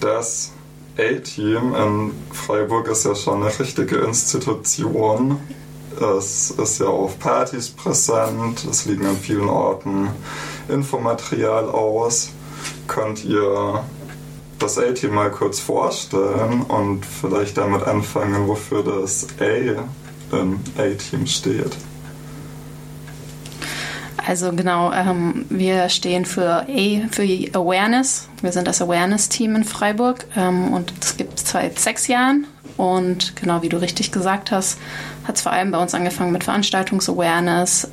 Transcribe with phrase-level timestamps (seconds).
[0.00, 0.52] Das
[0.96, 5.38] A-Team in Freiburg ist ja schon eine richtige Institution.
[6.18, 10.08] Es ist ja auf Partys präsent, es liegen an vielen Orten
[10.68, 12.30] Infomaterial aus.
[12.86, 13.84] Könnt ihr
[14.58, 21.76] das A-Team mal kurz vorstellen und vielleicht damit anfangen, wofür das A im A-Team steht?
[24.28, 27.22] Also genau, ähm, wir stehen für A, für
[27.54, 28.28] Awareness.
[28.42, 32.46] Wir sind das Awareness-Team in Freiburg ähm, und es gibt es seit sechs Jahren.
[32.76, 34.78] Und genau wie du richtig gesagt hast,
[35.26, 37.88] hat es vor allem bei uns angefangen mit Veranstaltungs-Awareness.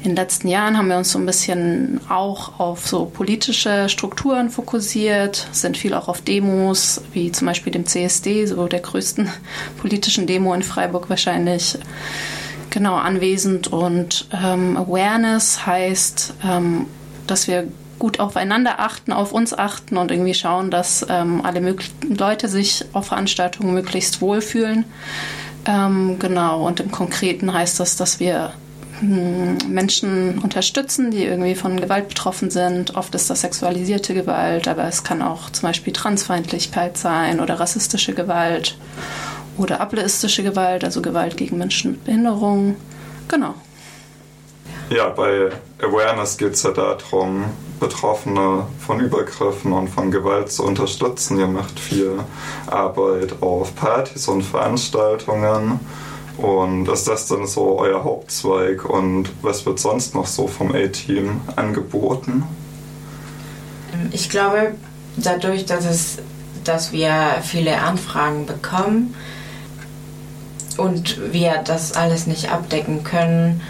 [0.00, 4.50] In den letzten Jahren haben wir uns so ein bisschen auch auf so politische Strukturen
[4.50, 9.30] fokussiert, sind viel auch auf Demos, wie zum Beispiel dem CSD, so der größten
[9.80, 11.78] politischen Demo in Freiburg wahrscheinlich,
[12.70, 13.68] genau anwesend.
[13.68, 16.86] Und ähm, Awareness heißt, ähm,
[17.26, 17.68] dass wir
[17.98, 21.76] gut aufeinander achten, auf uns achten und irgendwie schauen, dass ähm, alle
[22.08, 24.84] Leute sich auf Veranstaltungen möglichst wohlfühlen.
[25.66, 28.52] Ähm, genau, und im Konkreten heißt das, dass wir
[29.00, 32.96] hm, Menschen unterstützen, die irgendwie von Gewalt betroffen sind.
[32.96, 38.14] Oft ist das sexualisierte Gewalt, aber es kann auch zum Beispiel Transfeindlichkeit sein oder rassistische
[38.14, 38.76] Gewalt
[39.58, 42.76] oder ableistische Gewalt, also Gewalt gegen Menschen mit Behinderung.
[43.28, 43.54] Genau.
[44.90, 45.50] Ja, bei
[45.82, 47.44] Awareness geht es ja darum,
[47.78, 51.38] Betroffene von Übergriffen und von Gewalt zu unterstützen.
[51.38, 52.20] Ihr macht viel
[52.66, 55.80] Arbeit auf Partys und Veranstaltungen.
[56.38, 61.40] Und ist das dann so euer Hauptzweig und was wird sonst noch so vom A-Team
[61.56, 62.44] angeboten?
[64.12, 64.74] Ich glaube,
[65.16, 66.18] dadurch, dass, es,
[66.62, 69.14] dass wir viele Anfragen bekommen
[70.78, 73.60] und wir das alles nicht abdecken können,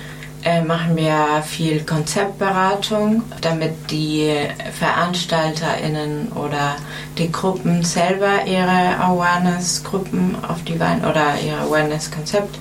[0.45, 4.33] äh, machen wir viel Konzeptberatung, damit die
[4.79, 6.77] VeranstalterInnen oder
[7.19, 12.59] die Gruppen selber ihre Awareness-Gruppen auf die Beine oder ihr Awareness-Konzept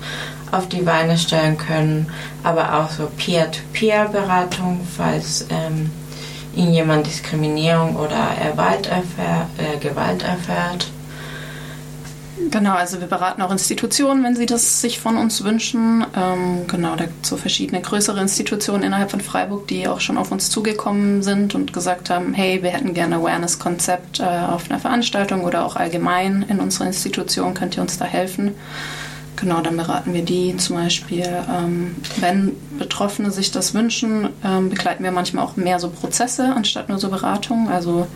[0.50, 2.10] auf die Beine stellen können,
[2.42, 5.90] aber auch so Peer-to-Peer-Beratung, falls ähm,
[6.56, 8.30] ihnen jemand Diskriminierung oder
[8.86, 10.88] erfährt, äh, Gewalt erfährt.
[12.50, 16.06] Genau, also wir beraten auch Institutionen, wenn sie das sich von uns wünschen.
[16.16, 20.16] Ähm, genau, da gibt es so verschiedene größere Institutionen innerhalb von Freiburg, die auch schon
[20.16, 24.78] auf uns zugekommen sind und gesagt haben, hey, wir hätten gerne Awareness-Konzept äh, auf einer
[24.78, 28.54] Veranstaltung oder auch allgemein in unserer Institution, könnt ihr uns da helfen?
[29.36, 31.24] Genau, dann beraten wir die zum Beispiel.
[31.24, 36.88] Ähm, wenn Betroffene sich das wünschen, ähm, begleiten wir manchmal auch mehr so Prozesse anstatt
[36.88, 37.68] nur so Beratung.
[37.68, 38.06] Also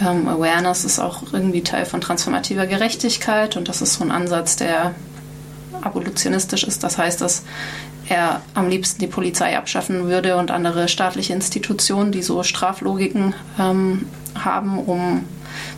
[0.00, 4.56] ähm, Awareness ist auch irgendwie Teil von transformativer Gerechtigkeit und das ist so ein Ansatz,
[4.56, 4.94] der
[5.82, 6.82] abolitionistisch ist.
[6.82, 7.44] Das heißt, dass
[8.08, 14.06] er am liebsten die Polizei abschaffen würde und andere staatliche Institutionen, die so Straflogiken ähm,
[14.34, 15.24] haben, um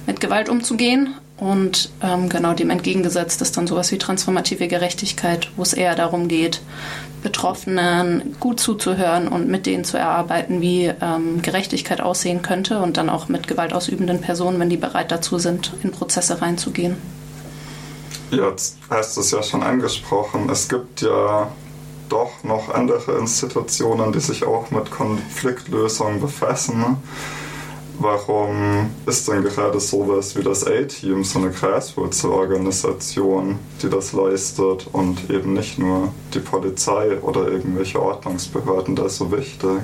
[0.07, 1.15] mit Gewalt umzugehen.
[1.43, 6.29] Und ähm, genau dem entgegengesetzt ist dann sowas wie transformative Gerechtigkeit, wo es eher darum
[6.29, 6.63] geht,
[7.25, 13.11] Betroffenen gut zuzuhören und mit denen zu erarbeiten, wie ähm, Gerechtigkeit aussehen könnte und dann
[13.11, 16.97] auch mit gewaltausübenden Personen, wenn die bereit dazu sind, in Prozesse reinzugehen.
[18.31, 20.49] Jetzt hast du es ja schon angesprochen.
[20.49, 21.51] Es gibt ja
[22.09, 26.99] doch noch andere Institutionen, die sich auch mit Konfliktlösung befassen.
[28.03, 35.31] Warum ist denn gerade sowas wie das A-Team so eine Grassroots-Organisation, die das leistet und
[35.31, 39.83] eben nicht nur die Polizei oder irgendwelche Ordnungsbehörden da so wichtig?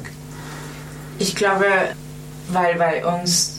[1.20, 1.66] Ich glaube,
[2.48, 3.58] weil bei uns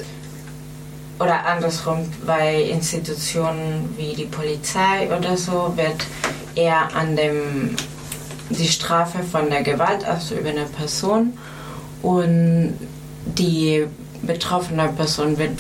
[1.22, 6.06] oder andersrum bei Institutionen wie die Polizei oder so wird
[6.56, 7.78] eher an dem
[8.50, 11.38] die Strafe von der Gewalt ausübenden Person
[12.02, 12.78] und
[13.26, 13.88] die
[14.22, 15.58] betroffene Person wird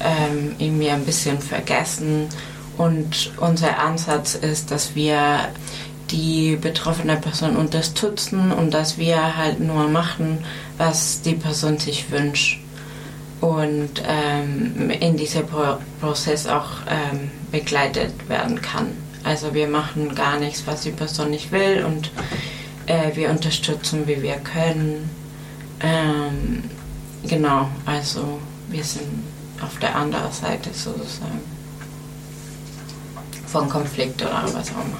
[0.00, 2.28] ähm, irgendwie ein bisschen vergessen.
[2.78, 5.48] Und unser Ansatz ist, dass wir
[6.10, 10.44] die betroffene Person unterstützen und dass wir halt nur machen,
[10.78, 12.60] was die Person sich wünscht.
[13.40, 18.88] Und ähm, in diesem Pro Prozess auch ähm, begleitet werden kann.
[19.24, 22.10] Also wir machen gar nichts, was die Person nicht will und
[22.86, 25.10] äh, wir unterstützen, wie wir können.
[25.80, 26.64] Ähm,
[27.24, 28.38] Genau, also
[28.68, 29.24] wir sind
[29.60, 31.40] auf der anderen Seite sozusagen
[33.46, 34.98] von Konflikt oder was auch immer.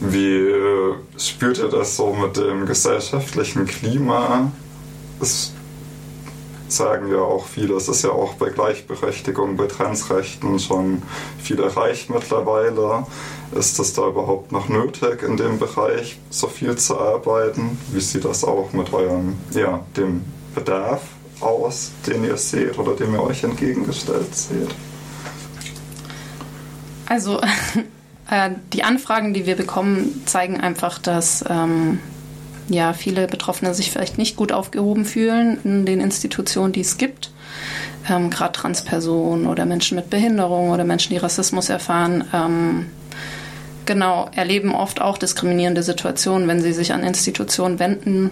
[0.00, 4.50] Wie äh, spürt ihr das so mit dem gesellschaftlichen Klima?
[5.20, 5.52] Es
[6.68, 11.02] sagen ja auch viele, es ist ja auch bei Gleichberechtigung, bei Transrechten schon
[11.42, 13.06] viel erreicht mittlerweile.
[13.52, 17.78] Ist es da überhaupt noch nötig, in dem Bereich so viel zu arbeiten?
[17.92, 20.22] Wie sieht das auch mit eurem, ja, dem
[20.54, 21.02] Bedarf
[21.40, 24.74] aus, den ihr seht oder dem ihr euch entgegengestellt seht?
[27.06, 27.40] Also
[28.30, 32.00] äh, die Anfragen, die wir bekommen, zeigen einfach, dass ähm,
[32.68, 37.30] ja, viele Betroffene sich vielleicht nicht gut aufgehoben fühlen in den Institutionen, die es gibt.
[38.08, 42.86] Ähm, Gerade Transpersonen oder Menschen mit Behinderung oder Menschen, die Rassismus erfahren, ähm,
[43.86, 48.30] genau, erleben oft auch diskriminierende Situationen, wenn sie sich an Institutionen wenden,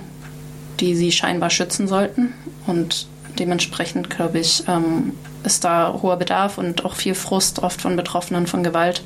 [0.81, 2.33] die sie scheinbar schützen sollten.
[2.67, 3.07] Und
[3.39, 5.13] dementsprechend, glaube ich, ähm,
[5.45, 9.03] ist da hoher Bedarf und auch viel Frust oft von Betroffenen von Gewalt,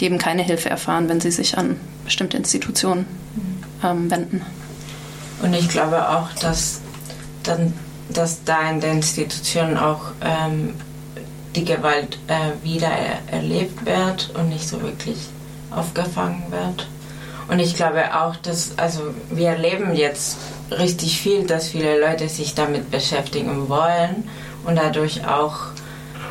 [0.00, 3.06] die eben keine Hilfe erfahren, wenn sie sich an bestimmte Institutionen
[3.82, 4.42] ähm, wenden.
[5.42, 6.80] Und ich glaube auch, dass,
[7.42, 7.74] dann,
[8.08, 10.74] dass da in den Institutionen auch ähm,
[11.54, 12.90] die Gewalt äh, wieder
[13.30, 15.18] erlebt wird und nicht so wirklich
[15.70, 16.88] aufgefangen wird.
[17.48, 20.38] Und ich glaube auch, dass, also wir erleben jetzt
[20.78, 24.28] richtig viel, dass viele Leute sich damit beschäftigen wollen
[24.64, 25.56] und dadurch auch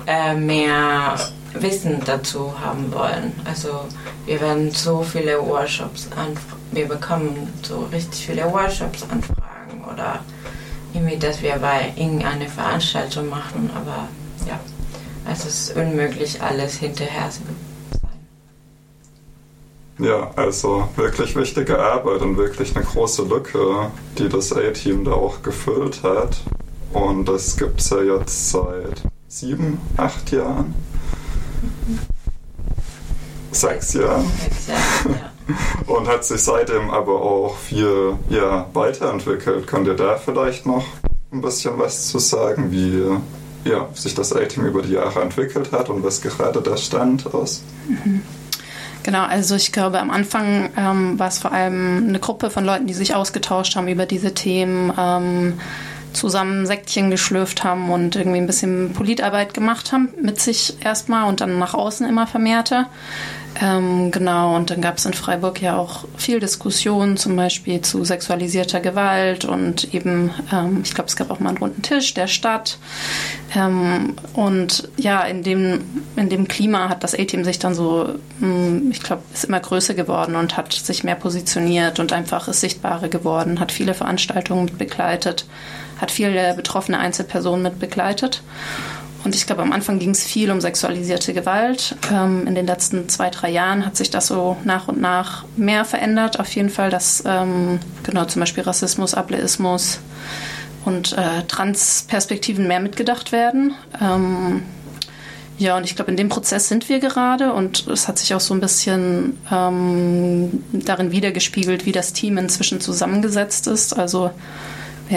[0.08, 1.16] äh, mehr
[1.54, 3.34] Wissen dazu haben wollen.
[3.46, 3.86] Also
[4.26, 10.20] wir werden so viele Workshops anfragen, wir bekommen so richtig viele Workshops anfragen oder
[10.94, 14.08] irgendwie, dass wir bei irgendeiner Veranstaltung machen, aber
[14.48, 14.60] ja,
[15.32, 17.42] es ist unmöglich, alles hinterher zu
[20.04, 25.42] ja, also wirklich wichtige Arbeit und wirklich eine große Lücke, die das A-Team da auch
[25.42, 26.38] gefüllt hat.
[26.92, 30.76] Und das gibt es ja jetzt seit sieben, acht Jahren.
[33.52, 34.26] Sechs Jahren.
[34.40, 35.30] Sechs Jahre, ja.
[35.88, 39.68] Und hat sich seitdem aber auch viel ja, weiterentwickelt.
[39.68, 40.86] Könnt ihr da vielleicht noch
[41.32, 45.90] ein bisschen was zu sagen, wie ja, sich das A-Team über die Jahre entwickelt hat
[45.90, 47.64] und was gerade der Stand ist?
[47.88, 48.22] Mhm.
[49.04, 52.88] Genau, also ich glaube, am Anfang ähm, war es vor allem eine Gruppe von Leuten,
[52.88, 55.60] die sich ausgetauscht haben über diese Themen, ähm,
[56.14, 61.42] zusammen Säckchen geschlürft haben und irgendwie ein bisschen Politarbeit gemacht haben, mit sich erstmal und
[61.42, 62.88] dann nach außen immer vermehrter.
[63.62, 68.04] Ähm, genau, und dann gab es in Freiburg ja auch viel Diskussion, zum Beispiel zu
[68.04, 72.28] sexualisierter Gewalt und eben, ähm, ich glaube, es gab auch mal einen runden Tisch der
[72.28, 72.80] Stadt.
[73.56, 75.82] Ähm, und ja, in dem,
[76.16, 79.60] in dem Klima hat das A-Team sich dann so, mh, hm, ich glaube, ist immer
[79.60, 84.66] größer geworden und hat sich mehr positioniert und einfach ist sichtbarer geworden, hat viele Veranstaltungen
[84.66, 85.46] mit begleitet,
[86.02, 88.42] hat viele betroffene Einzelpersonen mit begleitet.
[89.24, 91.96] Und ich glaube, am Anfang ging es viel um sexualisierte Gewalt.
[92.12, 95.86] Ähm, in den letzten zwei, drei Jahren hat sich das so nach und nach mehr
[95.86, 96.40] verändert.
[96.40, 100.00] Auf jeden Fall, dass ähm, genau zum Beispiel Rassismus, Ableismus
[100.84, 103.74] und äh, Transperspektiven mehr mitgedacht werden.
[104.02, 104.64] Ähm,
[105.58, 108.40] ja, und ich glaube, in dem Prozess sind wir gerade und es hat sich auch
[108.40, 113.98] so ein bisschen ähm, darin wiedergespiegelt, wie das Team inzwischen zusammengesetzt ist.
[113.98, 114.32] Also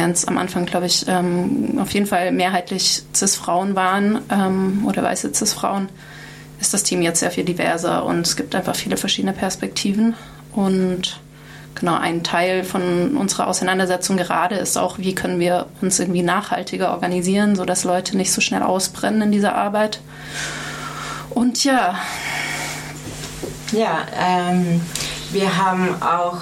[0.04, 5.32] es am Anfang, glaube ich, ähm, auf jeden Fall mehrheitlich CIS-Frauen waren ähm, oder weiße
[5.32, 5.88] CIS-Frauen,
[6.60, 10.14] ist das Team jetzt sehr viel diverser und es gibt einfach viele verschiedene Perspektiven.
[10.52, 11.20] Und
[11.74, 16.90] genau, ein Teil von unserer Auseinandersetzung gerade ist auch, wie können wir uns irgendwie nachhaltiger
[16.90, 20.00] organisieren, sodass Leute nicht so schnell ausbrennen in dieser Arbeit.
[21.30, 21.96] Und ja.
[23.72, 24.80] Ja, ähm,
[25.32, 26.38] wir haben auch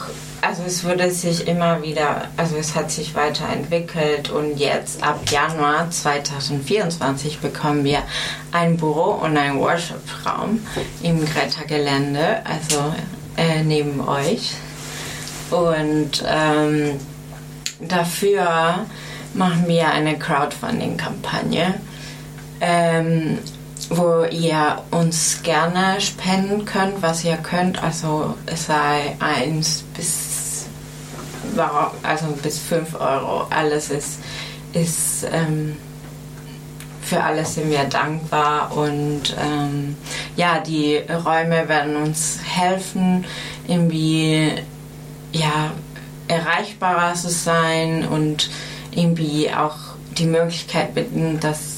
[0.47, 5.91] also es wurde sich immer wieder, also es hat sich weiterentwickelt und jetzt ab Januar
[5.91, 8.03] 2024 bekommen wir
[8.53, 10.61] ein Büro und einen Workshop-Raum
[11.03, 12.95] im Greta-Gelände, also
[13.37, 14.53] äh, neben euch.
[15.51, 16.99] Und ähm,
[17.81, 18.87] dafür
[19.35, 21.75] machen wir eine Crowdfunding-Kampagne.
[22.61, 23.39] Ähm,
[23.91, 27.83] wo ihr uns gerne spenden könnt, was ihr könnt.
[27.83, 30.34] Also es sei 1 bis
[32.03, 33.47] also bis 5 Euro.
[33.51, 34.21] Alles ist,
[34.73, 35.77] ist ähm,
[37.03, 39.97] für alles sind wir dankbar und ähm,
[40.37, 43.27] ja, die Räume werden uns helfen,
[43.69, 44.53] irgendwie
[45.33, 45.73] ja,
[46.29, 48.51] erreichbarer zu sein und
[48.93, 49.77] irgendwie auch
[50.17, 51.75] die Möglichkeit bitten, dass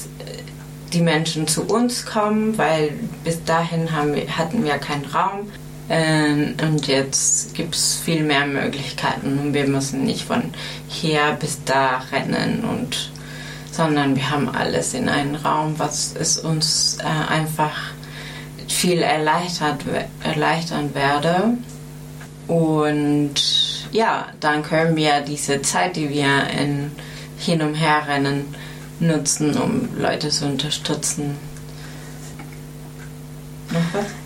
[0.93, 2.91] die Menschen zu uns kommen, weil
[3.23, 5.51] bis dahin haben wir, hatten wir keinen Raum.
[5.89, 10.43] Ähm, und jetzt gibt es viel mehr Möglichkeiten und wir müssen nicht von
[10.87, 13.11] hier bis da rennen und
[13.71, 17.91] sondern wir haben alles in einem Raum, was es uns äh, einfach
[18.67, 19.85] viel erleichtert,
[20.23, 21.53] erleichtern werde.
[22.47, 23.35] Und
[23.91, 26.91] ja, dann können wir diese Zeit, die wir in
[27.37, 28.55] hin und her rennen,
[28.99, 31.37] nutzen, um Leute zu unterstützen.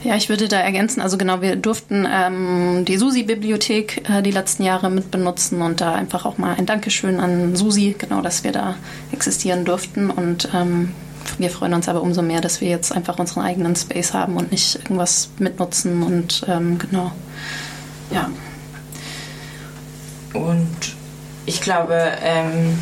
[0.04, 4.64] Ja, ich würde da ergänzen, also genau, wir durften ähm, die Susi-Bibliothek äh, die letzten
[4.64, 8.52] Jahre mit benutzen und da einfach auch mal ein Dankeschön an Susi, genau, dass wir
[8.52, 8.76] da
[9.12, 10.10] existieren durften.
[10.10, 10.92] Und ähm,
[11.38, 14.52] wir freuen uns aber umso mehr, dass wir jetzt einfach unseren eigenen Space haben und
[14.52, 17.12] nicht irgendwas mitnutzen und ähm, genau,
[18.12, 18.30] ja.
[20.34, 20.96] Und
[21.46, 22.80] ich glaube, ähm,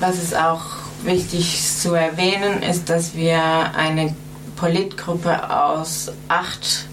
[0.00, 0.62] was ist auch
[1.04, 3.40] wichtig zu erwähnen, ist, dass wir
[3.76, 4.14] eine
[4.56, 6.86] Politgruppe aus acht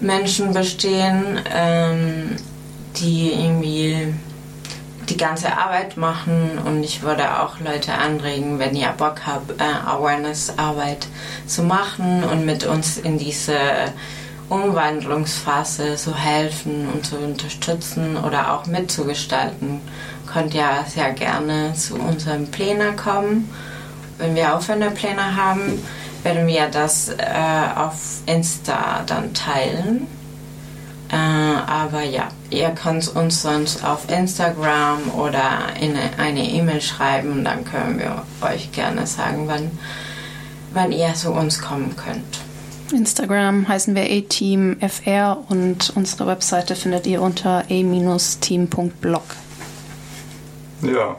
[0.00, 2.36] Menschen bestehen, ähm,
[2.96, 4.14] die irgendwie
[5.08, 9.64] die ganze Arbeit machen und ich würde auch Leute anregen, wenn ihr Bock habt, äh,
[9.64, 11.06] Awareness-Arbeit
[11.46, 13.56] zu machen und mit uns in diese
[14.48, 19.80] Umwandlungsphase zu helfen und zu unterstützen oder auch mitzugestalten,
[20.26, 23.50] könnt ihr sehr gerne zu unseren Plänen kommen.
[24.18, 25.82] Wenn wir offene Pläne haben,
[26.28, 27.14] werden wir das äh,
[27.74, 30.06] auf Insta dann teilen.
[31.10, 35.40] Äh, aber ja, ihr könnt uns sonst auf Instagram oder
[35.80, 39.70] in eine E-Mail schreiben und dann können wir euch gerne sagen, wann,
[40.74, 42.40] wann ihr zu uns kommen könnt.
[42.92, 49.24] Instagram heißen wir a-team-fr und unsere Webseite findet ihr unter a-team.blog.
[50.82, 51.16] Ja,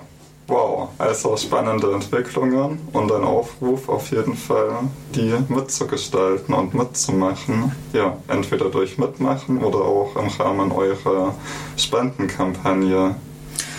[0.49, 4.71] wow, also spannende Entwicklungen und ein Aufruf auf jeden Fall,
[5.15, 7.71] die mitzugestalten und mitzumachen.
[7.93, 11.33] Ja, entweder durch Mitmachen oder auch im Rahmen eurer
[11.77, 13.15] Spendenkampagne.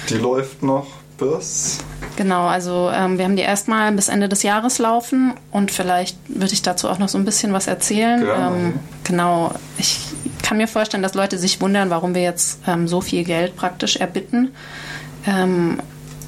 [0.08, 0.86] Die läuft noch
[1.18, 1.78] bis
[2.16, 6.52] Genau, also ähm, wir haben die erstmal bis Ende des Jahres laufen und vielleicht würde
[6.52, 8.22] ich dazu auch noch so ein bisschen was erzählen.
[8.22, 8.74] Ähm,
[9.04, 10.00] genau, ich
[10.42, 13.96] kann mir vorstellen, dass Leute sich wundern, warum wir jetzt ähm, so viel Geld praktisch
[13.96, 14.50] erbitten.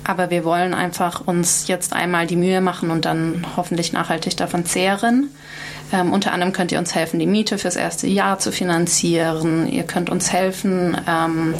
[0.04, 4.64] Aber wir wollen einfach uns jetzt einmal die Mühe machen und dann hoffentlich nachhaltig davon
[4.64, 5.30] zehren.
[5.92, 9.68] Ähm, unter anderem könnt ihr uns helfen, die Miete fürs erste Jahr zu finanzieren.
[9.68, 11.54] Ihr könnt uns helfen, ähm,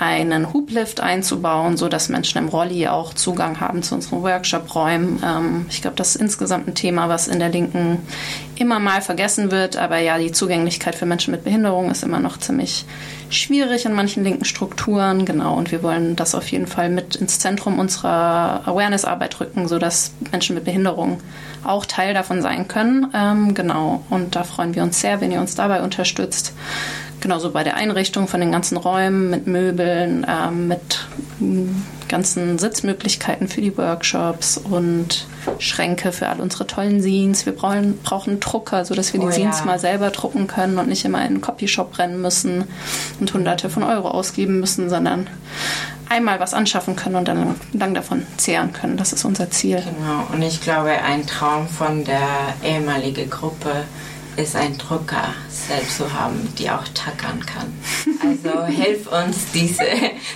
[0.00, 5.22] einen Hublift einzubauen, so dass Menschen im Rolli auch Zugang haben zu unseren Workshop-Räumen.
[5.22, 7.98] Ähm, ich glaube, das ist insgesamt ein Thema, was in der Linken
[8.56, 9.76] immer mal vergessen wird.
[9.76, 12.86] Aber ja, die Zugänglichkeit für Menschen mit Behinderung ist immer noch ziemlich
[13.28, 15.26] schwierig in manchen linken Strukturen.
[15.26, 15.54] Genau.
[15.54, 20.12] Und wir wollen das auf jeden Fall mit ins Zentrum unserer Awareness-Arbeit rücken, so dass
[20.32, 21.20] Menschen mit Behinderung
[21.62, 23.08] auch Teil davon sein können.
[23.14, 24.02] Ähm, genau.
[24.08, 26.54] Und da freuen wir uns sehr, wenn ihr uns dabei unterstützt
[27.20, 31.06] genauso bei der Einrichtung von den ganzen Räumen mit Möbeln, ähm, mit
[32.08, 35.26] ganzen Sitzmöglichkeiten für die Workshops und
[35.58, 37.46] Schränke für all unsere tollen Scenes.
[37.46, 39.64] Wir brauchen, brauchen Drucker, sodass wir die oh, Scenes ja.
[39.64, 42.64] mal selber drucken können und nicht immer in einen Copyshop rennen müssen
[43.20, 45.28] und hunderte von Euro ausgeben müssen, sondern
[46.08, 48.96] einmal was anschaffen können und dann lang davon zehren können.
[48.96, 49.76] Das ist unser Ziel.
[49.76, 52.20] Genau, und ich glaube, ein Traum von der
[52.64, 53.84] ehemaligen Gruppe
[54.40, 57.72] ist ein Drucker selbst zu haben, die auch tackern kann.
[58.22, 59.84] Also hilf uns, diese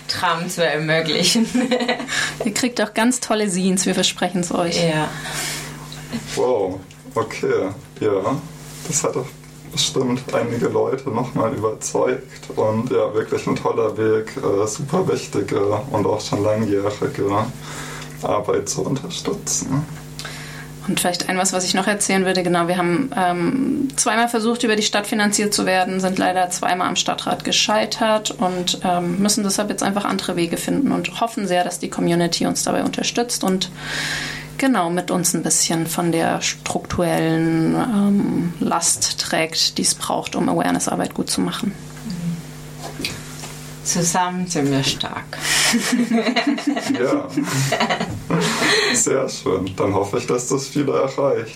[0.09, 1.47] Traum zu ermöglichen.
[2.45, 4.83] Ihr kriegt auch ganz tolle Scenes, wir versprechen es euch.
[4.83, 5.09] Ja.
[6.37, 6.81] Wow,
[7.15, 7.71] okay,
[8.01, 8.37] ja,
[8.87, 9.27] das hat doch
[9.73, 16.07] bestimmt einige Leute nochmal überzeugt und ja, wirklich ein toller Weg, äh, super wichtige und
[16.07, 17.47] auch schon langjährige
[18.23, 19.85] Arbeit zu unterstützen.
[20.87, 22.43] Und vielleicht ein was, was ich noch erzählen würde.
[22.43, 26.89] Genau, wir haben ähm, zweimal versucht, über die Stadt finanziert zu werden, sind leider zweimal
[26.89, 31.65] am Stadtrat gescheitert und ähm, müssen deshalb jetzt einfach andere Wege finden und hoffen sehr,
[31.65, 33.71] dass die Community uns dabei unterstützt und
[34.59, 40.49] genau mit uns ein bisschen von der strukturellen ähm, Last trägt, die es braucht, um
[40.49, 41.73] Awareness-Arbeit gut zu machen.
[43.85, 45.39] Zusammen sind wir stark.
[46.99, 47.29] Ja.
[48.95, 49.71] Sehr schön.
[49.77, 51.53] Dann hoffe ich, dass das viele erreicht.